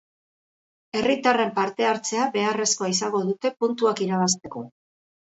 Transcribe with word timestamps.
Herritarren 0.99 1.51
parte 1.57 1.85
hartzea 1.89 2.23
beharrezkoa 2.37 2.89
izango 2.93 3.21
dute 3.27 3.51
puntuak 3.65 4.01
irabazteko. 4.07 4.65